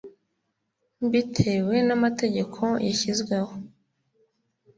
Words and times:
mbitewe 1.05 1.75
n 1.87 1.89
amategeko 1.97 2.61
yashyzweho 2.87 3.53